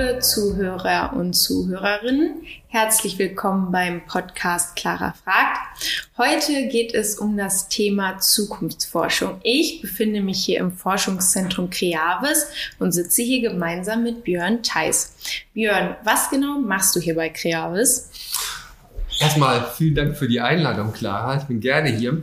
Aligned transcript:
Liebe 0.00 0.18
Zuhörer 0.20 1.12
und 1.14 1.34
Zuhörerinnen, 1.34 2.46
herzlich 2.68 3.18
willkommen 3.18 3.70
beim 3.70 4.06
Podcast 4.06 4.74
Clara 4.74 5.14
fragt. 5.24 6.08
Heute 6.16 6.68
geht 6.68 6.94
es 6.94 7.18
um 7.18 7.36
das 7.36 7.68
Thema 7.68 8.18
Zukunftsforschung. 8.18 9.40
Ich 9.42 9.82
befinde 9.82 10.22
mich 10.22 10.42
hier 10.42 10.60
im 10.60 10.72
Forschungszentrum 10.72 11.68
Creavis 11.68 12.46
und 12.78 12.92
sitze 12.92 13.20
hier 13.20 13.50
gemeinsam 13.50 14.02
mit 14.02 14.24
Björn 14.24 14.62
Theis. 14.62 15.16
Björn, 15.52 15.96
was 16.02 16.30
genau 16.30 16.58
machst 16.58 16.96
du 16.96 17.00
hier 17.00 17.14
bei 17.14 17.28
Creavis? 17.28 18.08
Erstmal 19.18 19.66
vielen 19.76 19.94
Dank 19.94 20.16
für 20.16 20.28
die 20.28 20.40
Einladung, 20.40 20.94
Clara. 20.94 21.36
Ich 21.36 21.44
bin 21.44 21.60
gerne 21.60 21.90
hier 21.90 22.22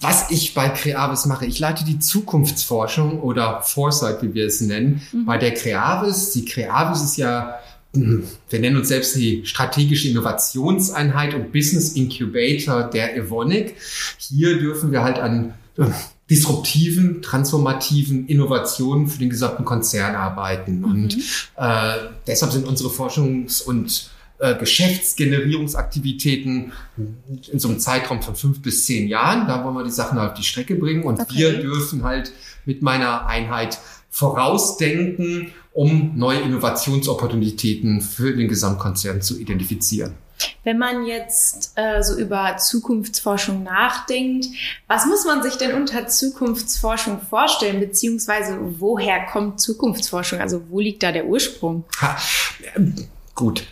was 0.00 0.30
ich 0.30 0.54
bei 0.54 0.68
Creavis 0.68 1.26
mache. 1.26 1.46
Ich 1.46 1.58
leite 1.58 1.84
die 1.84 1.98
Zukunftsforschung 1.98 3.20
oder 3.20 3.62
Foresight, 3.62 4.22
wie 4.22 4.34
wir 4.34 4.46
es 4.46 4.60
nennen, 4.60 5.02
mhm. 5.12 5.26
bei 5.26 5.38
der 5.38 5.54
Creavis. 5.54 6.30
Die 6.32 6.44
Creavis 6.44 7.02
ist 7.02 7.16
ja, 7.16 7.58
wir 7.92 8.60
nennen 8.60 8.76
uns 8.76 8.88
selbst 8.88 9.16
die 9.16 9.44
strategische 9.46 10.08
Innovationseinheit 10.08 11.34
und 11.34 11.52
Business 11.52 11.92
Incubator 11.92 12.84
der 12.84 13.16
Evonik. 13.16 13.76
Hier 14.18 14.58
dürfen 14.58 14.92
wir 14.92 15.02
halt 15.02 15.18
an 15.18 15.54
äh, 15.78 15.84
disruptiven, 16.28 17.22
transformativen 17.22 18.26
Innovationen 18.26 19.06
für 19.06 19.18
den 19.18 19.30
gesamten 19.30 19.64
Konzern 19.64 20.14
arbeiten. 20.14 20.80
Mhm. 20.80 20.84
Und 20.84 21.16
äh, 21.56 21.94
deshalb 22.26 22.52
sind 22.52 22.66
unsere 22.66 22.90
Forschungs- 22.90 23.62
und 23.62 24.10
äh, 24.38 24.54
Geschäftsgenerierungsaktivitäten 24.54 26.72
in 27.50 27.58
so 27.58 27.68
einem 27.68 27.78
Zeitraum 27.78 28.20
von 28.20 28.36
fünf 28.36 28.60
bis 28.60 28.84
zehn 28.84 29.08
Jahren. 29.08 29.48
Da 29.48 29.64
wollen 29.64 29.74
wir 29.74 29.84
die 29.84 29.90
Sachen 29.90 30.18
halt 30.18 30.32
auf 30.32 30.36
die 30.36 30.44
Strecke 30.44 30.74
bringen. 30.74 31.04
Und 31.04 31.18
okay. 31.20 31.34
wir 31.34 31.58
dürfen 31.60 32.04
halt 32.04 32.32
mit 32.66 32.82
meiner 32.82 33.26
Einheit 33.26 33.78
vorausdenken, 34.10 35.52
um 35.72 36.12
neue 36.16 36.40
Innovationsopportunitäten 36.40 38.02
für 38.02 38.36
den 38.36 38.48
Gesamtkonzern 38.48 39.22
zu 39.22 39.38
identifizieren. 39.38 40.12
Wenn 40.64 40.76
man 40.76 41.06
jetzt 41.06 41.72
äh, 41.76 42.02
so 42.02 42.18
über 42.18 42.58
Zukunftsforschung 42.58 43.62
nachdenkt, 43.62 44.48
was 44.86 45.06
muss 45.06 45.24
man 45.24 45.42
sich 45.42 45.56
denn 45.56 45.72
unter 45.72 46.08
Zukunftsforschung 46.08 47.22
vorstellen, 47.22 47.80
beziehungsweise 47.80 48.58
woher 48.78 49.24
kommt 49.24 49.62
Zukunftsforschung? 49.62 50.40
Also 50.40 50.60
wo 50.68 50.80
liegt 50.80 51.02
da 51.02 51.10
der 51.10 51.24
Ursprung? 51.26 51.84
Ha, 52.02 52.18
äh, 52.74 52.82
gut 53.34 53.66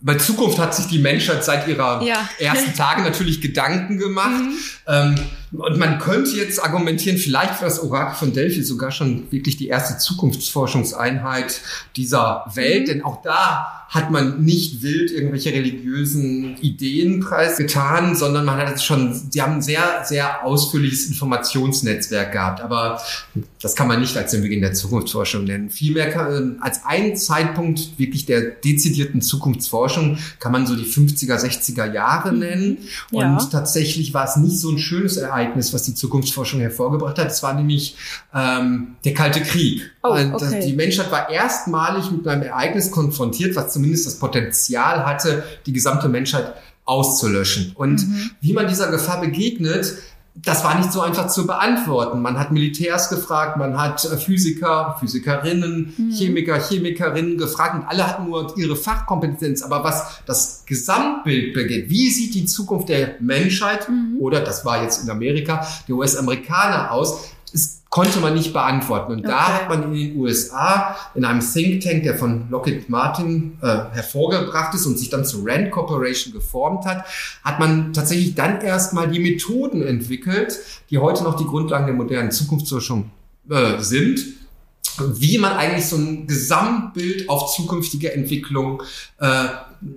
bei 0.00 0.14
Zukunft 0.14 0.58
hat 0.58 0.74
sich 0.74 0.86
die 0.86 0.98
Menschheit 0.98 1.44
seit 1.44 1.68
ihrer 1.68 2.02
ja. 2.02 2.28
ersten 2.38 2.74
Tage 2.76 3.02
natürlich 3.02 3.40
Gedanken 3.40 3.98
gemacht. 3.98 4.42
Mhm. 4.42 4.54
Ähm, 4.86 5.14
und 5.52 5.78
man 5.78 5.98
könnte 5.98 6.30
jetzt 6.36 6.62
argumentieren, 6.62 7.18
vielleicht 7.18 7.54
für 7.54 7.64
das 7.64 7.80
Orakel 7.82 8.14
von 8.14 8.32
Delphi 8.32 8.62
sogar 8.62 8.92
schon 8.92 9.30
wirklich 9.32 9.56
die 9.56 9.68
erste 9.68 9.98
Zukunftsforschungseinheit 9.98 11.60
dieser 11.96 12.44
Welt, 12.54 12.82
mhm. 12.82 12.86
denn 12.86 13.04
auch 13.04 13.22
da 13.22 13.80
hat 13.90 14.12
man 14.12 14.44
nicht 14.44 14.82
wild 14.82 15.10
irgendwelche 15.10 15.50
religiösen 15.52 16.56
Ideen 16.58 17.18
preisgetan, 17.18 18.14
sondern 18.14 18.44
man 18.44 18.56
hat 18.56 18.72
es 18.72 18.84
schon, 18.84 19.12
sie 19.12 19.42
haben 19.42 19.54
ein 19.54 19.62
sehr, 19.62 20.04
sehr 20.04 20.44
ausführliches 20.44 21.08
Informationsnetzwerk 21.08 22.30
gehabt. 22.30 22.60
Aber 22.60 23.02
das 23.60 23.74
kann 23.74 23.88
man 23.88 23.98
nicht 23.98 24.16
als 24.16 24.30
den 24.30 24.42
Beginn 24.42 24.60
der 24.60 24.74
Zukunftsforschung 24.74 25.42
nennen. 25.42 25.70
Vielmehr 25.70 26.08
kann, 26.08 26.58
als 26.60 26.84
einen 26.84 27.16
Zeitpunkt 27.16 27.98
wirklich 27.98 28.26
der 28.26 28.42
dezidierten 28.42 29.22
Zukunftsforschung 29.22 30.18
kann 30.38 30.52
man 30.52 30.68
so 30.68 30.76
die 30.76 30.84
50er, 30.84 31.36
60er 31.36 31.92
Jahre 31.92 32.30
mhm. 32.30 32.38
nennen. 32.38 32.78
Und 33.10 33.22
ja. 33.22 33.48
tatsächlich 33.50 34.14
war 34.14 34.24
es 34.24 34.36
nicht 34.36 34.56
so 34.56 34.70
ein 34.70 34.78
schönes 34.78 35.16
Ereignis, 35.16 35.39
was 35.74 35.82
die 35.82 35.94
Zukunftsforschung 35.94 36.60
hervorgebracht 36.60 37.18
hat. 37.18 37.28
Es 37.28 37.42
war 37.42 37.54
nämlich 37.54 37.96
ähm, 38.34 38.96
der 39.04 39.14
Kalte 39.14 39.40
Krieg. 39.42 39.90
Oh, 40.02 40.16
okay. 40.32 40.64
Die 40.64 40.74
Menschheit 40.74 41.10
war 41.10 41.30
erstmalig 41.30 42.10
mit 42.10 42.26
einem 42.26 42.42
Ereignis 42.42 42.90
konfrontiert, 42.90 43.56
was 43.56 43.72
zumindest 43.72 44.06
das 44.06 44.18
Potenzial 44.18 45.04
hatte, 45.04 45.44
die 45.66 45.72
gesamte 45.72 46.08
Menschheit 46.08 46.54
auszulöschen. 46.84 47.72
Und 47.74 48.06
mhm. 48.06 48.30
wie 48.40 48.52
man 48.52 48.66
dieser 48.68 48.90
Gefahr 48.90 49.20
begegnet, 49.20 49.98
das 50.34 50.64
war 50.64 50.78
nicht 50.78 50.92
so 50.92 51.00
einfach 51.00 51.28
zu 51.28 51.46
beantworten. 51.46 52.22
Man 52.22 52.38
hat 52.38 52.52
Militärs 52.52 53.08
gefragt, 53.08 53.56
man 53.56 53.80
hat 53.80 54.04
äh, 54.04 54.16
Physiker, 54.16 54.96
Physikerinnen, 55.00 55.92
mhm. 55.96 56.12
Chemiker, 56.12 56.58
Chemikerinnen 56.58 57.36
gefragt 57.36 57.74
und 57.74 57.84
alle 57.86 58.06
hatten 58.06 58.26
nur 58.26 58.56
ihre 58.56 58.76
Fachkompetenz. 58.76 59.62
Aber 59.62 59.82
was 59.82 60.22
das 60.26 60.64
Gesamtbild 60.66 61.52
begeht, 61.52 61.90
wie 61.90 62.10
sieht 62.10 62.34
die 62.34 62.46
Zukunft 62.46 62.88
der 62.88 63.16
Menschheit 63.20 63.88
mhm. 63.88 64.16
oder 64.20 64.40
das 64.40 64.64
war 64.64 64.82
jetzt 64.82 65.02
in 65.02 65.10
Amerika, 65.10 65.66
der 65.88 65.96
US-Amerikaner 65.96 66.92
aus, 66.92 67.30
konnte 67.90 68.20
man 68.20 68.34
nicht 68.34 68.52
beantworten. 68.52 69.12
Und 69.12 69.18
okay. 69.20 69.28
da 69.28 69.54
hat 69.54 69.68
man 69.68 69.82
in 69.82 69.94
den 69.94 70.16
USA 70.16 70.96
in 71.14 71.24
einem 71.24 71.40
Think 71.40 71.82
Tank, 71.82 72.04
der 72.04 72.16
von 72.16 72.48
Lockheed 72.48 72.88
Martin 72.88 73.58
äh, 73.60 73.66
hervorgebracht 73.66 74.74
ist 74.74 74.86
und 74.86 74.98
sich 74.98 75.10
dann 75.10 75.24
zu 75.24 75.44
Rand 75.44 75.72
Corporation 75.72 76.32
geformt 76.32 76.86
hat, 76.86 77.04
hat 77.44 77.58
man 77.58 77.92
tatsächlich 77.92 78.36
dann 78.36 78.60
erstmal 78.60 79.08
die 79.08 79.18
Methoden 79.18 79.82
entwickelt, 79.82 80.58
die 80.88 80.98
heute 80.98 81.24
noch 81.24 81.36
die 81.36 81.44
Grundlagen 81.44 81.86
der 81.86 81.94
modernen 81.94 82.30
Zukunftsforschung 82.30 83.10
äh, 83.50 83.78
sind 83.80 84.24
wie 85.14 85.38
man 85.38 85.52
eigentlich 85.52 85.86
so 85.86 85.96
ein 85.96 86.26
Gesamtbild 86.26 87.28
auf 87.28 87.54
zukünftige 87.54 88.12
Entwicklung 88.12 88.82
äh, 89.18 89.46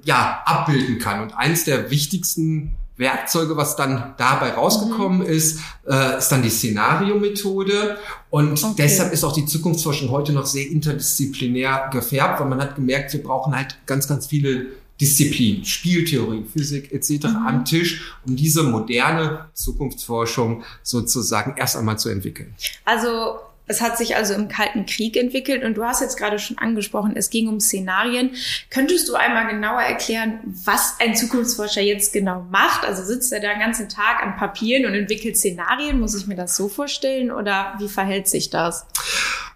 ja 0.05 0.43
abbilden 0.45 0.99
kann. 0.99 1.21
Und 1.21 1.33
eins 1.33 1.65
der 1.65 1.89
wichtigsten 1.91 2.75
Werkzeuge, 2.97 3.57
was 3.57 3.75
dann 3.75 4.13
dabei 4.17 4.51
rausgekommen 4.51 5.19
mhm. 5.19 5.25
ist, 5.25 5.59
äh, 5.87 6.17
ist 6.17 6.29
dann 6.29 6.43
die 6.43 6.49
Szenario-Methode. 6.49 7.97
Und 8.29 8.63
okay. 8.63 8.73
deshalb 8.77 9.13
ist 9.13 9.23
auch 9.23 9.33
die 9.33 9.45
Zukunftsforschung 9.45 10.09
heute 10.09 10.31
noch 10.31 10.45
sehr 10.45 10.69
interdisziplinär 10.69 11.89
gefärbt, 11.91 12.39
weil 12.39 12.47
man 12.47 12.61
hat 12.61 12.75
gemerkt, 12.75 13.13
wir 13.13 13.23
brauchen 13.23 13.55
halt 13.55 13.77
ganz, 13.85 14.07
ganz 14.07 14.27
viele 14.27 14.67
Disziplinen, 15.01 15.65
Spieltheorie, 15.65 16.45
Physik 16.45 16.93
etc. 16.93 17.27
Mhm. 17.27 17.47
am 17.47 17.65
Tisch, 17.65 18.15
um 18.25 18.35
diese 18.35 18.63
moderne 18.63 19.49
Zukunftsforschung 19.53 20.63
sozusagen 20.83 21.55
erst 21.57 21.75
einmal 21.75 21.97
zu 21.97 22.09
entwickeln. 22.09 22.53
Also 22.85 23.39
es 23.65 23.81
hat 23.81 23.97
sich 23.97 24.15
also 24.15 24.33
im 24.33 24.49
Kalten 24.49 24.85
Krieg 24.85 25.15
entwickelt 25.15 25.63
und 25.63 25.75
du 25.75 25.83
hast 25.83 26.01
jetzt 26.01 26.17
gerade 26.17 26.37
schon 26.37 26.57
angesprochen, 26.57 27.13
es 27.15 27.29
ging 27.29 27.47
um 27.47 27.59
Szenarien. 27.59 28.31
Könntest 28.69 29.07
du 29.07 29.15
einmal 29.15 29.47
genauer 29.47 29.81
erklären, 29.81 30.39
was 30.65 30.95
ein 30.99 31.15
Zukunftsforscher 31.15 31.81
jetzt 31.81 32.11
genau 32.11 32.45
macht? 32.51 32.85
Also 32.85 33.03
sitzt 33.03 33.31
er 33.31 33.39
da 33.39 33.49
den 33.49 33.59
ganzen 33.59 33.87
Tag 33.87 34.21
an 34.21 34.35
Papieren 34.35 34.85
und 34.85 34.93
entwickelt 34.93 35.37
Szenarien? 35.37 35.99
Muss 35.99 36.15
ich 36.15 36.27
mir 36.27 36.35
das 36.35 36.57
so 36.57 36.67
vorstellen 36.67 37.31
oder 37.31 37.75
wie 37.79 37.87
verhält 37.87 38.27
sich 38.27 38.49
das? 38.49 38.85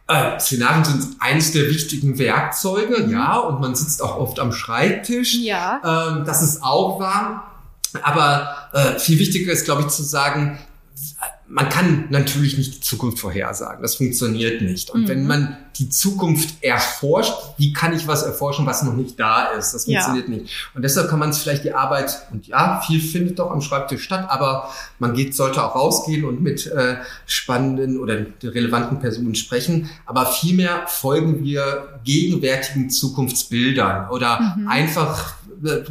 Äh, 0.07 0.40
Szenarien 0.40 0.85
sind 0.85 1.17
eines 1.19 1.51
der 1.51 1.69
wichtigen 1.69 2.17
Werkzeuge, 2.17 3.03
mhm. 3.03 3.12
ja, 3.12 3.38
und 3.40 3.59
man 3.59 3.75
sitzt 3.75 4.01
auch 4.01 4.17
oft 4.17 4.40
am 4.40 4.53
Schreibtisch. 4.53 5.35
Ja. 5.35 5.81
Ähm, 5.84 6.23
das 6.25 6.41
ist 6.41 6.63
auch 6.63 7.00
wahr. 7.00 7.51
Aber 8.03 8.69
äh, 8.73 9.00
viel 9.00 9.19
wichtiger 9.19 9.51
ist, 9.51 9.66
glaube 9.66 9.81
ich, 9.81 9.88
zu 9.90 10.03
sagen, 10.03 10.59
man 11.50 11.69
kann 11.69 12.08
natürlich 12.09 12.58
nicht 12.58 12.75
die 12.75 12.81
Zukunft 12.81 13.19
vorhersagen. 13.19 13.81
Das 13.81 13.96
funktioniert 13.96 14.62
nicht. 14.62 14.90
Und 14.90 15.03
mhm. 15.03 15.08
wenn 15.08 15.28
man 15.28 15.58
die 15.78 15.90
Zukunft 15.90 16.62
erforscht, 16.62 17.34
wie 17.58 17.72
kann 17.72 17.96
ich 17.96 18.08
was 18.08 18.24
erforschen, 18.24 18.66
was 18.66 18.84
noch 18.84 18.96
nicht 18.96 19.18
da 19.19 19.46
ist? 19.52 19.74
Das 19.74 19.85
funktioniert 19.85 20.28
ja. 20.28 20.35
nicht. 20.35 20.69
Und 20.75 20.81
deshalb 20.81 21.09
kann 21.09 21.19
man 21.19 21.30
es 21.30 21.38
vielleicht 21.38 21.63
die 21.63 21.74
Arbeit, 21.74 22.28
und 22.31 22.47
ja, 22.47 22.81
viel 22.85 23.00
findet 23.00 23.40
doch 23.40 23.52
am 23.52 23.62
Schreibtisch 23.62 24.03
statt, 24.03 24.25
aber 24.30 24.69
man 25.00 25.13
geht, 25.13 25.35
sollte 25.35 25.63
auch 25.63 25.75
rausgehen 25.75 26.25
und 26.25 26.41
mit 26.41 26.68
äh, 26.68 26.97
spannenden 27.25 28.00
oder 28.00 28.25
relevanten 28.44 29.00
Personen 29.00 29.35
sprechen. 29.35 29.90
Aber 30.06 30.25
vielmehr 30.25 30.88
folgen 30.88 31.44
wir 31.44 32.00
gegenwärtigen 32.03 32.90
Zukunftsbildern 32.90 34.09
oder 34.09 34.58
mhm. 34.58 34.68
einfach 34.68 35.35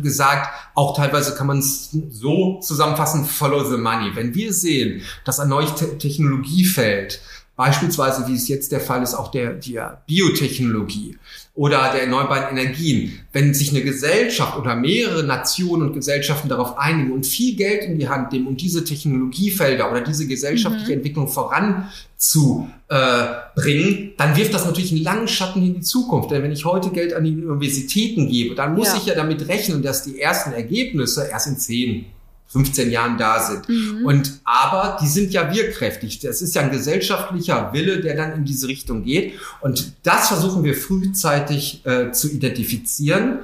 gesagt, 0.02 0.48
auch 0.74 0.96
teilweise 0.96 1.34
kann 1.34 1.46
man 1.46 1.58
es 1.58 1.90
so 2.10 2.60
zusammenfassen, 2.60 3.24
follow 3.24 3.64
the 3.64 3.76
money. 3.76 4.10
Wenn 4.14 4.34
wir 4.34 4.52
sehen, 4.52 5.02
dass 5.24 5.40
ein 5.40 5.48
neues 5.48 5.74
Technologiefeld, 5.98 7.20
beispielsweise 7.56 8.28
wie 8.28 8.34
es 8.34 8.48
jetzt 8.48 8.70
der 8.70 8.80
Fall 8.80 9.02
ist, 9.02 9.14
auch 9.14 9.30
der, 9.30 9.54
der 9.54 10.02
Biotechnologie, 10.06 11.16
oder 11.56 11.90
der 11.90 12.02
erneuerbaren 12.02 12.56
Energien. 12.56 13.18
Wenn 13.32 13.54
sich 13.54 13.70
eine 13.70 13.80
Gesellschaft 13.80 14.58
oder 14.58 14.76
mehrere 14.76 15.24
Nationen 15.24 15.88
und 15.88 15.94
Gesellschaften 15.94 16.50
darauf 16.50 16.78
einigen 16.78 17.12
und 17.12 17.24
viel 17.24 17.56
Geld 17.56 17.82
in 17.84 17.98
die 17.98 18.08
Hand 18.08 18.30
nehmen, 18.30 18.46
um 18.46 18.58
diese 18.58 18.84
Technologiefelder 18.84 19.90
oder 19.90 20.02
diese 20.02 20.26
gesellschaftliche 20.26 20.92
mhm. 20.92 20.98
Entwicklung 20.98 21.28
voranzubringen, 21.28 22.72
äh, 22.88 24.12
dann 24.18 24.36
wirft 24.36 24.52
das 24.52 24.66
natürlich 24.66 24.92
einen 24.92 25.02
langen 25.02 25.28
Schatten 25.28 25.62
in 25.62 25.74
die 25.76 25.80
Zukunft. 25.80 26.30
Denn 26.30 26.42
wenn 26.42 26.52
ich 26.52 26.66
heute 26.66 26.90
Geld 26.90 27.14
an 27.14 27.24
die 27.24 27.32
Universitäten 27.32 28.28
gebe, 28.28 28.54
dann 28.54 28.74
muss 28.74 28.88
ja. 28.88 28.96
ich 28.98 29.06
ja 29.06 29.14
damit 29.14 29.48
rechnen, 29.48 29.80
dass 29.82 30.02
die 30.02 30.20
ersten 30.20 30.52
Ergebnisse 30.52 31.26
erst 31.26 31.46
in 31.46 31.56
zehn 31.56 32.04
15 32.48 32.90
Jahren 32.90 33.18
da 33.18 33.40
sind. 33.40 33.68
Mhm. 33.68 34.06
Und 34.06 34.40
aber 34.44 34.98
die 35.02 35.08
sind 35.08 35.32
ja 35.32 35.54
wirkräftig. 35.54 36.20
Das 36.20 36.42
ist 36.42 36.54
ja 36.54 36.62
ein 36.62 36.70
gesellschaftlicher 36.70 37.72
Wille, 37.72 38.00
der 38.00 38.16
dann 38.16 38.32
in 38.32 38.44
diese 38.44 38.68
Richtung 38.68 39.04
geht. 39.04 39.34
Und 39.60 39.92
das 40.04 40.28
versuchen 40.28 40.64
wir 40.64 40.74
frühzeitig 40.74 41.84
äh, 41.84 42.12
zu 42.12 42.30
identifizieren, 42.30 43.40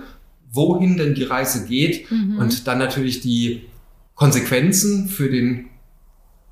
wohin 0.53 0.97
denn 0.97 1.15
die 1.15 1.25
Reise 1.25 1.67
geht 1.67 2.11
mhm. 2.11 2.39
und 2.39 2.67
dann 2.67 2.79
natürlich 2.79 3.21
die 3.21 3.63
Konsequenzen 4.15 5.09
für 5.09 5.31
den 5.31 5.71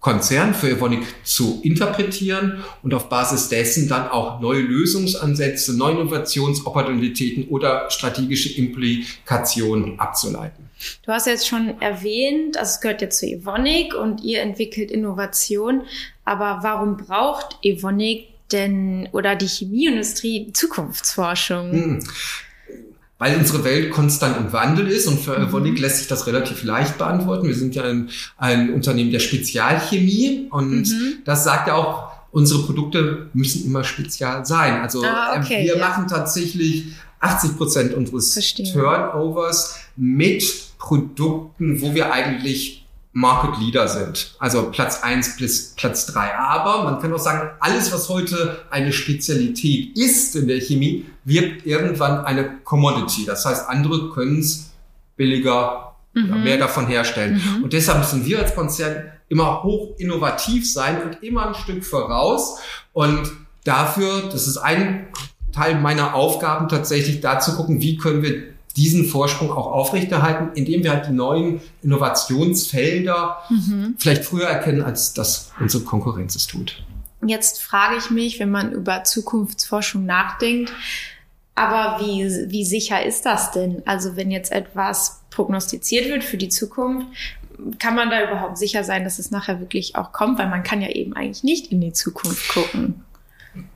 Konzern 0.00 0.55
für 0.55 0.70
Evonik 0.70 1.03
zu 1.25 1.61
interpretieren 1.62 2.64
und 2.82 2.94
auf 2.94 3.11
Basis 3.11 3.50
dessen 3.50 3.87
dann 3.87 4.08
auch 4.08 4.41
neue 4.41 4.62
Lösungsansätze, 4.62 5.76
neue 5.76 6.00
Innovationsopportunitäten 6.00 7.49
oder 7.49 7.91
strategische 7.91 8.56
Implikationen 8.56 10.00
abzuleiten. 10.00 10.69
Du 11.05 11.12
hast 11.12 11.27
jetzt 11.27 11.47
schon 11.47 11.81
erwähnt, 11.81 12.56
also 12.56 12.71
es 12.71 12.81
gehört 12.81 13.03
ja 13.03 13.11
zu 13.11 13.27
Evonik 13.27 13.94
und 13.94 14.23
ihr 14.23 14.41
entwickelt 14.41 14.91
Innovation. 14.91 15.82
Aber 16.25 16.61
warum 16.62 16.97
braucht 16.97 17.59
Evonik 17.62 18.29
denn 18.53 19.09
oder 19.12 19.37
die 19.37 19.49
Chemieindustrie 19.49 20.53
Zukunftsforschung? 20.53 21.73
Hm 21.73 22.05
weil 23.21 23.37
unsere 23.37 23.65
Welt 23.65 23.91
konstant 23.91 24.38
im 24.38 24.50
Wandel 24.55 24.88
ist 24.88 25.06
und 25.06 25.21
für 25.21 25.37
Evonik 25.37 25.75
mhm. 25.75 25.82
lässt 25.82 25.99
sich 25.99 26.09
das 26.09 26.27
relativ 26.27 26.65
leicht 26.65 26.97
beantworten. 26.97 27.47
Wir 27.47 27.55
sind 27.55 27.75
ja 27.75 27.85
ein, 27.85 28.09
ein 28.38 28.73
Unternehmen 28.73 29.11
der 29.11 29.19
Spezialchemie 29.19 30.47
und 30.50 30.88
mhm. 30.88 31.19
das 31.27 31.44
sagt 31.44 31.69
ja 31.69 31.75
auch, 31.75 32.12
unsere 32.32 32.62
Produkte 32.62 33.29
müssen 33.35 33.67
immer 33.67 33.85
spezial 33.85 34.47
sein. 34.47 34.81
Also 34.81 35.05
ah, 35.05 35.38
okay, 35.38 35.65
wir 35.65 35.77
ja. 35.77 35.87
machen 35.87 36.09
tatsächlich 36.09 36.87
80 37.21 37.56
Prozent 37.59 37.94
unseres 37.94 38.32
Verstehe. 38.32 38.73
Turnovers 38.73 39.77
mit 39.97 40.69
Produkten, 40.81 41.81
wo 41.81 41.94
wir 41.94 42.12
eigentlich 42.12 42.85
Market 43.12 43.61
Leader 43.61 43.87
sind. 43.87 44.35
Also 44.38 44.71
Platz 44.71 45.03
eins 45.03 45.37
bis 45.37 45.75
Platz 45.77 46.06
drei. 46.06 46.37
Aber 46.37 46.85
man 46.85 47.00
kann 47.00 47.12
auch 47.12 47.19
sagen, 47.19 47.50
alles, 47.61 47.93
was 47.93 48.09
heute 48.09 48.65
eine 48.71 48.93
Spezialität 48.93 49.97
ist 49.97 50.35
in 50.37 50.49
der 50.49 50.61
Chemie, 50.61 51.06
wird 51.25 51.67
irgendwann 51.67 52.25
eine 52.25 52.59
Commodity. 52.65 53.25
Das 53.25 53.44
heißt, 53.44 53.69
andere 53.69 54.11
können 54.11 54.41
es 54.41 54.71
billiger 55.17 55.97
mhm. 56.15 56.31
oder 56.31 56.37
mehr 56.37 56.59
davon 56.59 56.87
herstellen. 56.87 57.41
Mhm. 57.44 57.65
Und 57.65 57.73
deshalb 57.73 57.99
müssen 57.99 58.25
wir 58.25 58.38
als 58.38 58.55
Konzern 58.55 59.12
immer 59.29 59.62
hoch 59.62 59.94
innovativ 59.99 60.71
sein 60.71 61.03
und 61.03 61.23
immer 61.23 61.49
ein 61.49 61.55
Stück 61.55 61.85
voraus. 61.85 62.59
Und 62.93 63.31
dafür, 63.65 64.23
das 64.32 64.47
ist 64.47 64.56
ein 64.56 65.09
Teil 65.53 65.81
meiner 65.81 66.15
Aufgaben 66.15 66.69
tatsächlich, 66.69 67.21
da 67.21 67.41
zu 67.41 67.56
gucken, 67.56 67.81
wie 67.81 67.97
können 67.97 68.23
wir 68.23 68.43
diesen 68.76 69.05
Vorsprung 69.05 69.50
auch 69.50 69.67
aufrechterhalten, 69.67 70.50
indem 70.55 70.84
wir 70.84 70.93
halt 70.93 71.06
die 71.06 71.12
neuen 71.12 71.61
Innovationsfelder 71.82 73.38
mhm. 73.49 73.94
vielleicht 73.99 74.25
früher 74.25 74.46
erkennen, 74.46 74.82
als 74.82 75.12
das 75.14 75.52
unsere 75.58 75.84
Konkurrenz 75.84 76.37
es 76.37 76.46
tut. 76.46 76.82
Jetzt 77.26 77.62
frage 77.62 77.96
ich 77.99 78.11
mich, 78.11 78.40
wenn 78.40 78.50
man 78.50 78.72
über 78.72 79.05
Zukunftsforschung 79.05 80.06
nachdenkt, 80.06 80.72
aber 81.55 82.02
wie, 82.02 82.25
wie 82.50 82.64
sicher 82.64 83.05
ist 83.05 83.26
das 83.26 83.50
denn? 83.50 83.82
Also 83.84 84.17
wenn 84.17 84.31
jetzt 84.31 84.52
etwas 84.52 85.20
prognostiziert 85.31 86.08
wird 86.08 86.25
für 86.25 86.38
die 86.38 86.49
Zukunft, 86.49 87.06
kann 87.78 87.94
man 87.94 88.08
da 88.08 88.26
überhaupt 88.26 88.56
sicher 88.56 88.84
sein, 88.84 89.05
dass 89.05 89.19
es 89.19 89.31
nachher 89.31 89.61
wirklich 89.61 89.96
auch 89.96 90.12
kommt? 90.12 90.38
Weil 90.38 90.49
man 90.49 90.62
kann 90.62 90.81
ja 90.81 90.88
eben 90.88 91.12
eigentlich 91.12 91.43
nicht 91.43 91.70
in 91.70 91.82
die 91.82 91.93
Zukunft 91.93 92.49
gucken 92.49 93.05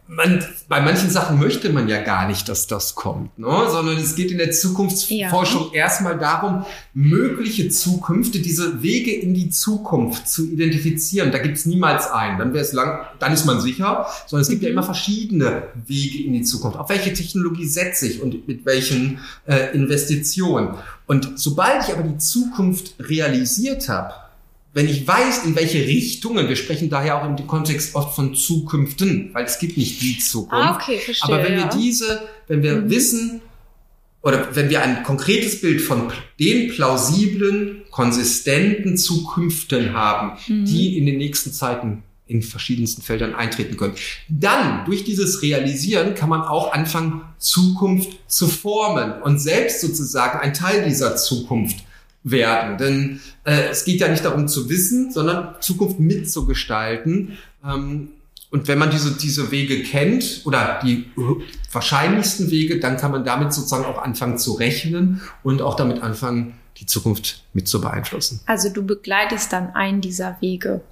man, 0.07 0.45
bei 0.69 0.81
manchen 0.81 1.09
Sachen 1.09 1.39
möchte 1.39 1.71
man 1.71 1.89
ja 1.89 2.03
gar 2.03 2.29
nicht, 2.29 2.49
dass 2.49 2.67
das 2.67 2.95
kommt, 2.95 3.39
ne? 3.39 3.47
sondern 3.71 3.97
es 3.97 4.15
geht 4.15 4.31
in 4.31 4.39
der 4.39 4.51
Zukunftsforschung 4.51 5.71
ja. 5.73 5.81
erstmal 5.85 6.19
darum, 6.19 6.65
mögliche 6.93 7.69
Zukünfte, 7.71 8.41
diese 8.41 8.83
Wege 8.83 9.13
in 9.13 9.33
die 9.35 9.49
Zukunft 9.49 10.29
zu 10.29 10.51
identifizieren. 10.51 11.33
Da 11.33 11.39
gibt 11.39 11.57
es 11.57 11.67
niemals 11.67 12.11
einen, 12.11 12.39
dann 12.39 12.53
wäre 12.53 12.65
es 12.65 12.73
lang, 12.73 13.07
dann 13.19 13.33
ist 13.33 13.47
man 13.47 13.61
sicher, 13.61 14.07
sondern 14.27 14.43
es 14.43 14.51
gibt 14.51 14.61
mhm. 14.61 14.67
ja 14.67 14.73
immer 14.73 14.83
verschiedene 14.83 15.65
Wege 15.87 16.25
in 16.25 16.35
die 16.35 16.43
Zukunft. 16.43 16.79
Auf 16.79 16.91
welche 16.91 17.13
Technologie 17.15 17.67
setze 17.67 18.07
ich 18.07 18.21
und 18.21 18.47
mit 18.47 18.67
welchen 18.67 19.21
äh, 19.47 19.75
Investitionen? 19.75 20.75
Und 21.07 21.33
sobald 21.37 21.89
ich 21.89 21.95
aber 21.95 22.03
die 22.03 22.19
Zukunft 22.19 22.95
realisiert 22.99 23.89
habe, 23.89 24.15
wenn 24.75 24.89
ich 24.89 25.07
weiß, 25.07 25.45
in 25.45 25.55
welche 25.55 25.87
Richtungen, 25.87 26.49
wir 26.49 26.57
sprechen 26.57 26.91
daher 26.91 27.23
auch 27.23 27.25
im 27.27 27.47
Kontext 27.47 27.95
oft 27.95 28.17
von 28.17 28.35
Zukünften, 28.35 29.31
weil 29.33 29.45
es 29.45 29.61
gibt 29.61 29.77
nicht 29.77 30.03
die 30.03 30.19
Zukunft. 30.19 30.53
Ah, 30.53 30.75
okay, 30.75 30.99
verstehe, 30.99 31.33
Aber 31.33 31.45
wenn 31.45 31.53
ja. 31.55 31.59
wir 31.61 31.79
diese, 31.79 32.29
wenn 32.49 32.63
wir 32.63 32.75
mhm. 32.75 32.91
wissen, 32.91 33.41
oder 34.21 34.49
wenn 34.57 34.71
wir 34.71 34.83
ein 34.83 35.03
konkretes 35.05 35.61
Bild 35.61 35.81
von 35.81 36.11
den 36.41 36.71
plausiblen, 36.71 37.83
konsistenten 37.91 38.97
Zukünften 38.97 39.93
haben, 39.93 40.39
mhm. 40.49 40.65
die 40.65 40.99
in 40.99 41.07
den 41.07 41.19
nächsten 41.19 41.53
Zeiten 41.53 42.03
in 42.27 42.43
verschiedensten 42.43 43.03
Feldern 43.03 43.35
eintreten 43.35 43.77
können. 43.77 43.95
Dann, 44.29 44.87
durch 44.87 45.05
dieses 45.05 45.43
Realisieren, 45.43 46.15
kann 46.15 46.31
man 46.31 46.41
auch 46.41 46.73
anfangen, 46.73 47.21
Zukunft 47.39 48.19
zu 48.27 48.49
formen 48.49 49.23
und 49.23 49.39
selbst 49.39 49.83
sozusagen 49.83 50.41
ein 50.41 50.55
Teil 50.55 50.85
dieser 50.85 51.17
Zukunft 51.17 51.85
werden. 52.25 52.79
Denn 52.79 53.21
äh, 53.45 53.69
es 53.71 53.85
geht 53.85 54.01
ja 54.01 54.09
nicht 54.09 54.25
darum 54.25 54.49
zu 54.49 54.69
wissen, 54.69 55.13
sondern 55.13 55.55
Zukunft 55.61 56.01
mitzugestalten. 56.01 57.39
Ähm, 57.65 58.09
und 58.51 58.69
wenn 58.69 58.79
man 58.79 58.91
diese, 58.91 59.13
diese 59.13 59.51
Wege 59.51 59.83
kennt 59.83 60.43
oder 60.45 60.81
die 60.83 61.07
wahrscheinlichsten 61.73 62.51
Wege, 62.51 62.79
dann 62.79 62.97
kann 62.97 63.11
man 63.11 63.25
damit 63.25 63.53
sozusagen 63.53 63.85
auch 63.85 64.01
anfangen 64.01 64.39
zu 64.39 64.53
rechnen 64.53 65.21
und 65.43 65.61
auch 65.61 65.75
damit 65.75 66.03
anfangen, 66.03 66.55
die 66.79 66.87
Zukunft 66.87 67.43
mit 67.53 67.69
zu 67.69 67.81
beeinflussen. 67.81 68.41
Also 68.47 68.69
du 68.69 68.85
begleitest 68.85 69.53
dann 69.53 69.75
einen 69.75 70.01
dieser 70.01 70.37
Wege. 70.41 70.83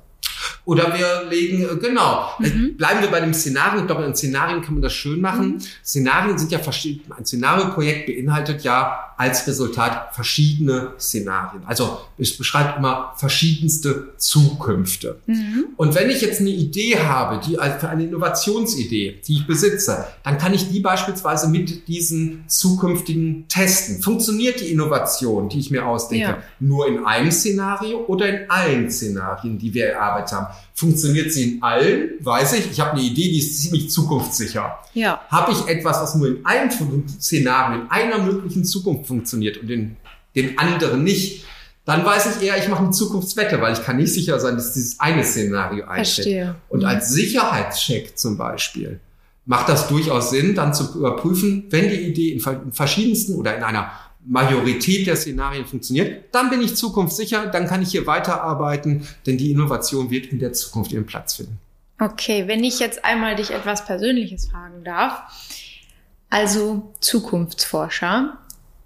Oder 0.64 0.96
wir 0.96 1.28
legen, 1.28 1.62
äh, 1.62 1.76
genau, 1.76 2.30
äh, 2.40 2.48
mhm. 2.48 2.76
bleiben 2.76 3.00
wir 3.00 3.10
bei 3.10 3.20
dem 3.20 3.34
Szenario. 3.34 3.80
Ich 3.80 3.86
glaube, 3.86 4.04
in 4.04 4.14
Szenarien 4.14 4.62
kann 4.62 4.74
man 4.74 4.82
das 4.82 4.92
schön 4.92 5.20
machen. 5.20 5.54
Mhm. 5.54 5.60
Szenarien 5.84 6.38
sind 6.38 6.52
ja 6.52 6.58
verschieden. 6.58 7.12
Ein 7.12 7.24
Szenarioprojekt 7.24 8.06
beinhaltet 8.06 8.62
ja 8.62 9.11
als 9.22 9.46
Resultat 9.46 10.16
verschiedene 10.16 10.94
Szenarien. 10.98 11.62
Also 11.64 12.00
es 12.18 12.36
beschreibt 12.36 12.78
immer 12.78 13.12
verschiedenste 13.16 14.14
Zukünfte. 14.16 15.20
Mhm. 15.26 15.66
Und 15.76 15.94
wenn 15.94 16.10
ich 16.10 16.22
jetzt 16.22 16.40
eine 16.40 16.50
Idee 16.50 16.98
habe, 16.98 17.40
die 17.46 17.54
für 17.54 17.88
eine 17.88 18.04
Innovationsidee, 18.04 19.20
die 19.24 19.34
ich 19.34 19.46
besitze, 19.46 20.06
dann 20.24 20.38
kann 20.38 20.52
ich 20.54 20.70
die 20.70 20.80
beispielsweise 20.80 21.48
mit 21.48 21.86
diesen 21.86 22.42
zukünftigen 22.48 23.46
testen. 23.46 24.02
Funktioniert 24.02 24.60
die 24.60 24.72
Innovation, 24.72 25.48
die 25.48 25.60
ich 25.60 25.70
mir 25.70 25.86
ausdenke, 25.86 26.26
ja. 26.26 26.42
nur 26.58 26.88
in 26.88 27.04
einem 27.04 27.30
Szenario 27.30 28.04
oder 28.06 28.28
in 28.28 28.50
allen 28.50 28.90
Szenarien, 28.90 29.56
die 29.56 29.72
wir 29.72 29.86
erarbeitet 29.86 30.32
haben? 30.32 30.46
Funktioniert 30.74 31.32
sie 31.32 31.54
in 31.54 31.62
allen? 31.62 32.10
Weiß 32.20 32.54
ich, 32.54 32.70
ich 32.72 32.80
habe 32.80 32.92
eine 32.92 33.02
Idee, 33.02 33.30
die 33.30 33.38
ist 33.38 33.62
ziemlich 33.62 33.88
zukunftssicher. 33.88 34.78
Ja. 34.94 35.20
Habe 35.28 35.52
ich 35.52 35.68
etwas, 35.68 36.00
was 36.00 36.14
nur 36.16 36.28
in 36.28 36.44
einem 36.44 36.70
Szenario, 37.20 37.82
in 37.82 37.90
einer 37.90 38.18
möglichen 38.18 38.64
Zukunft 38.64 39.06
funktioniert 39.12 39.58
und 39.58 39.70
in 39.70 39.96
den 40.34 40.58
anderen 40.58 41.04
nicht, 41.04 41.44
dann 41.84 42.04
weiß 42.04 42.36
ich 42.36 42.46
eher, 42.46 42.56
ich 42.58 42.68
mache 42.68 42.82
eine 42.82 42.92
Zukunftswette, 42.92 43.60
weil 43.60 43.72
ich 43.72 43.82
kann 43.82 43.96
nicht 43.96 44.12
sicher 44.12 44.38
sein, 44.40 44.54
dass 44.56 44.72
dieses 44.72 45.00
eine 45.00 45.24
Szenario 45.24 45.84
eintritt. 45.84 46.14
Verstehe. 46.14 46.54
Und 46.68 46.80
mhm. 46.80 46.86
als 46.86 47.10
Sicherheitscheck 47.10 48.16
zum 48.16 48.36
Beispiel 48.36 49.00
macht 49.44 49.68
das 49.68 49.88
durchaus 49.88 50.30
Sinn, 50.30 50.54
dann 50.54 50.72
zu 50.72 50.96
überprüfen, 50.96 51.66
wenn 51.70 51.88
die 51.88 52.00
Idee 52.00 52.32
in 52.32 52.72
verschiedensten 52.72 53.34
oder 53.34 53.56
in 53.56 53.64
einer 53.64 53.90
Majorität 54.24 55.08
der 55.08 55.16
Szenarien 55.16 55.66
funktioniert, 55.66 56.32
dann 56.32 56.48
bin 56.48 56.62
ich 56.62 56.76
zukunftssicher, 56.76 57.46
dann 57.46 57.66
kann 57.66 57.82
ich 57.82 57.90
hier 57.90 58.06
weiterarbeiten, 58.06 59.06
denn 59.26 59.36
die 59.36 59.50
Innovation 59.50 60.10
wird 60.10 60.26
in 60.26 60.38
der 60.38 60.52
Zukunft 60.52 60.92
ihren 60.92 61.06
Platz 61.06 61.34
finden. 61.34 61.58
Okay, 61.98 62.46
wenn 62.46 62.62
ich 62.62 62.78
jetzt 62.78 63.04
einmal 63.04 63.34
dich 63.34 63.50
etwas 63.50 63.84
Persönliches 63.84 64.48
fragen 64.48 64.84
darf. 64.84 65.22
Also 66.30 66.94
Zukunftsforscher. 67.00 68.38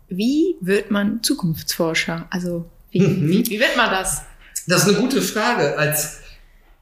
Wie 0.08 0.56
wird 0.60 0.90
man 0.90 1.22
Zukunftsforscher? 1.22 2.26
Also 2.30 2.66
wie, 2.90 3.00
mhm. 3.00 3.28
wie, 3.28 3.46
wie 3.46 3.60
wird 3.60 3.76
man 3.76 3.90
das? 3.90 4.22
Das 4.66 4.82
ist 4.82 4.88
eine 4.88 4.98
gute 4.98 5.22
Frage. 5.22 5.78
Als 5.78 6.20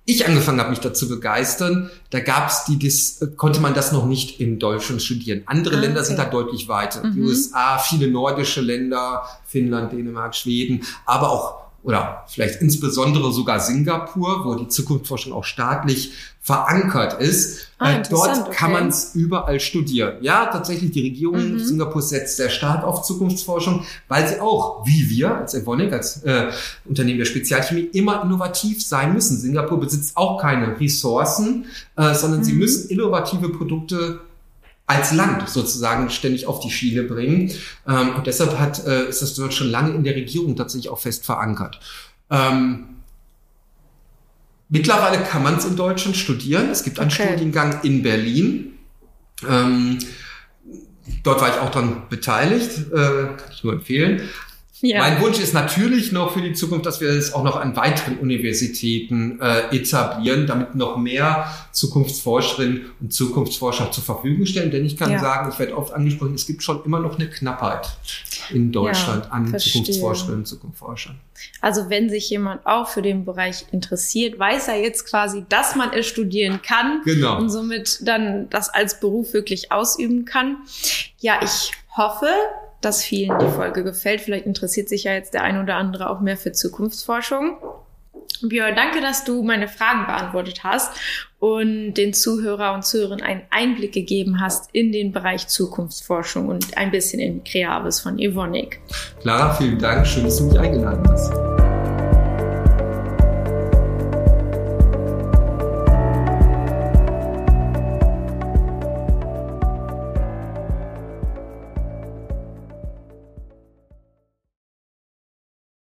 ich 0.07 0.27
angefangen 0.27 0.61
habe, 0.61 0.71
mich 0.71 0.81
dazu 0.81 1.09
begeistern, 1.09 1.91
da 2.11 2.21
gab's 2.21 2.67
die, 2.67 2.79
das, 2.79 3.27
konnte 3.37 3.61
man 3.61 3.73
das 3.75 3.93
noch 3.93 4.07
nicht 4.07 4.41
in 4.41 4.59
Deutschland 4.59 5.01
studieren. 5.01 5.43
Andere 5.47 5.77
ah, 5.77 5.81
Länder 5.81 6.01
okay. 6.01 6.09
sind 6.09 6.19
da 6.19 6.27
deutlich 6.27 6.69
weiter. 6.69 7.05
Mhm. 7.05 7.15
Die 7.15 7.21
USA, 7.23 7.79
viele 7.79 8.09
nordische 8.09 8.61
Länder, 8.61 9.23
Finnland, 9.47 9.93
Dänemark, 9.93 10.35
Schweden, 10.35 10.83
aber 11.07 11.31
auch 11.31 11.64
oder 11.85 12.25
vielleicht 12.29 12.63
insbesondere 12.63 13.31
sogar 13.31 13.61
Singapur, 13.61 14.45
wo 14.45 14.55
die 14.55 14.69
Zukunftsforschung 14.69 15.35
auch 15.35 15.45
staatlich 15.45 16.13
verankert 16.41 17.21
ist. 17.21 17.69
Ah, 17.79 17.93
äh, 17.93 18.03
Dort 18.11 18.53
kann 18.53 18.73
okay. 18.73 18.81
man 18.81 18.89
es 18.89 19.15
überall 19.15 19.61
studieren. 19.61 20.17
Ja, 20.23 20.47
tatsächlich, 20.47 20.93
die 20.93 21.03
Regierung 21.03 21.53
mhm. 21.53 21.59
Singapurs 21.59 22.09
setzt 22.09 22.39
sehr 22.39 22.49
stark 22.49 22.85
auf 22.85 23.03
Zukunftsforschung, 23.03 23.85
weil 24.09 24.27
sie 24.27 24.41
auch, 24.41 24.87
wie 24.87 25.09
wir 25.11 25.37
als 25.37 25.55
Evonik, 25.55 25.93
als 25.93 26.23
äh, 26.23 26.51
Unternehmen 26.87 27.19
der 27.19 27.27
Spezialchemie, 27.27 27.89
immer 27.93 28.23
innovativ 28.23 28.83
sein 28.83 29.13
müssen. 29.13 29.39
Singapur 29.39 29.79
besitzt 29.79 30.17
auch 30.17 30.41
keine 30.41 30.81
Ressourcen, 30.81 31.67
äh, 31.97 32.15
sondern 32.15 32.41
mhm. 32.41 32.45
sie 32.45 32.53
müssen 32.55 32.89
innovative 32.89 33.51
Produkte 33.51 34.21
als 34.87 35.13
Land 35.13 35.49
sozusagen 35.49 36.11
ständig 36.11 36.47
auf 36.47 36.61
die 36.61 36.71
Schiene 36.71 37.05
bringen. 37.05 37.53
Ähm, 37.89 38.17
und 38.17 38.27
deshalb 38.27 38.59
hat, 38.59 38.87
äh, 38.87 39.09
ist 39.09 39.23
das 39.23 39.35
dort 39.35 39.55
schon 39.55 39.71
lange 39.71 39.95
in 39.95 40.05
der 40.05 40.15
Regierung 40.15 40.57
tatsächlich 40.57 40.91
auch 40.91 40.99
fest 40.99 41.25
verankert. 41.25 41.81
Ähm, 42.31 42.87
mittlerweile 44.69 45.23
kann 45.23 45.43
man 45.43 45.57
es 45.57 45.65
in 45.65 45.77
Deutschland 45.77 46.17
studieren. 46.17 46.69
Es 46.71 46.83
gibt 46.83 46.99
einen 46.99 47.11
okay. 47.11 47.29
Studiengang 47.29 47.83
in 47.83 48.03
Berlin. 48.03 48.79
Ähm, 49.49 49.99
dort 51.23 51.41
war 51.41 51.49
ich 51.49 51.61
auch 51.61 51.71
dran 51.71 52.03
beteiligt, 52.11 52.93
äh, 52.93 53.25
kann 53.37 53.51
ich 53.53 53.65
nur 53.65 53.73
empfehlen. 53.73 54.29
Ja. 54.85 54.99
Mein 54.99 55.21
Wunsch 55.23 55.39
ist 55.39 55.55
natürlich 55.55 56.13
noch 56.13 56.33
für 56.35 56.43
die 56.43 56.53
Zukunft, 56.53 56.85
dass 56.85 57.01
wir 57.01 57.09
es 57.09 57.33
auch 57.33 57.43
noch 57.43 57.57
an 57.57 57.75
weiteren 57.75 58.19
Universitäten 58.19 59.41
äh, 59.41 59.75
etablieren, 59.75 60.47
damit 60.47 60.75
noch 60.75 60.99
mehr 60.99 61.51
Zukunftsforscherinnen 61.73 62.93
und 63.01 63.13
Zukunftsforscher 63.13 63.91
zur 63.91 64.05
Verfügung 64.05 64.45
stellen. 64.45 64.71
Denn 64.71 64.85
ich 64.85 64.99
kann 64.99 65.11
ja. 65.11 65.21
sagen, 65.21 65.51
ich 65.51 65.59
werde 65.59 65.75
oft 65.75 65.95
angesprochen, 65.95 66.35
es 66.35 66.47
gibt 66.47 66.63
schon 66.63 66.85
immer 66.85 67.01
noch 67.01 67.19
eine 67.19 67.31
Knappheit 67.31 67.97
in 68.51 68.73
Deutschland 68.73 69.25
ja, 69.25 69.31
an 69.31 69.49
verstehe. 69.49 69.73
Zukunftsforscherinnen 69.73 70.41
und 70.41 70.47
Zukunftsforschern. 70.47 71.19
Also 71.63 71.89
wenn 71.89 72.11
sich 72.11 72.29
jemand 72.29 72.67
auch 72.67 72.89
für 72.89 73.01
den 73.01 73.25
Bereich 73.25 73.65
interessiert, 73.73 74.39
weiß 74.39 74.69
er 74.69 74.81
jetzt 74.83 75.09
quasi, 75.09 75.47
dass 75.49 75.77
man 75.77 75.93
es 75.95 76.07
studieren 76.07 76.61
kann 76.63 77.01
genau. 77.05 77.39
und 77.39 77.49
somit 77.49 78.01
dann 78.03 78.51
das 78.51 78.69
als 78.69 79.01
Beruf 79.01 79.33
wirklich 79.33 79.73
ausüben 79.73 80.27
kann. 80.27 80.59
Ja, 81.21 81.41
ich 81.43 81.73
hoffe, 81.97 82.29
dass 82.85 83.03
vielen 83.03 83.39
die 83.39 83.49
Folge 83.49 83.85
gefällt. 83.85 84.21
Vielleicht 84.21 84.47
interessiert 84.47 84.89
sich 84.89 85.05
ja 85.05 85.13
jetzt 85.13 85.35
der 85.35 85.43
ein 85.43 85.61
oder 85.61 85.77
andere 85.77 86.11
auch 86.11 86.21
mehr 86.21 86.37
für 86.37 86.53
Zukunftsforschung. 86.53 87.57
Björn, 88.43 88.75
danke, 88.75 89.01
dass 89.01 89.25
du 89.25 89.43
meine 89.43 89.69
Fragen 89.69 90.07
beantwortet 90.07 90.65
hast 90.65 90.93
und 91.39 91.95
den 91.95 92.13
Zuhörer 92.13 92.75
und 92.75 92.85
Zuhörern 92.85 93.23
einen 93.23 93.43
Einblick 93.51 93.93
gegeben 93.93 94.41
hast 94.41 94.71
in 94.73 94.93
den 94.93 95.13
Bereich 95.13 95.47
Zukunftsforschung 95.47 96.49
und 96.49 96.77
ein 96.77 96.91
bisschen 96.91 97.21
in 97.21 97.45
Kreavis 97.45 98.01
von 98.01 98.19
Evonik. 98.19 98.81
Clara, 99.21 99.55
vielen 99.55 99.79
Dank. 99.79 100.07
Schön, 100.07 100.25
dass 100.25 100.37
du 100.39 100.45
mich 100.45 100.59
eingeladen 100.59 101.03
hast. 101.09 101.54